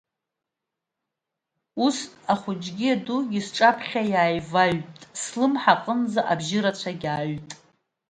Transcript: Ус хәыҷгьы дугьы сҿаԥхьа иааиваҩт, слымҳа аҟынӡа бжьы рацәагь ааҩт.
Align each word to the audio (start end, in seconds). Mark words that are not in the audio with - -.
Ус 1.85 1.97
хәыҷгьы 2.41 2.91
дугьы 3.05 3.41
сҿаԥхьа 3.45 4.01
иааиваҩт, 4.11 4.95
слымҳа 5.21 5.73
аҟынӡа 5.75 6.37
бжьы 6.39 6.59
рацәагь 6.63 7.05
ааҩт. 7.11 7.47